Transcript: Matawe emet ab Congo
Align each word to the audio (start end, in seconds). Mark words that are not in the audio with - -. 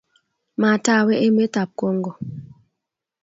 Matawe 0.61 1.13
emet 1.27 1.53
ab 1.61 1.69
Congo 1.79 2.11